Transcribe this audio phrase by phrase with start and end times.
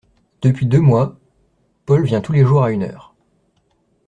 [0.41, 1.15] Depuis deux mois,
[1.85, 3.13] Paul vient tous les jours à une heure…